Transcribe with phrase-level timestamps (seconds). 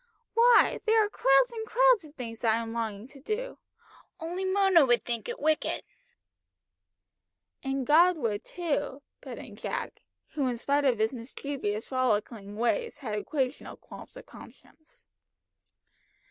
[0.33, 3.59] Why, there are crowds and crowds of things that I'm longing to do,
[4.19, 5.83] only Mona would think it wicked!"
[7.61, 12.97] "And God would too," put in Jack, who in spite of his mischievous rollicking ways
[13.05, 15.05] had occasional qualms of conscience.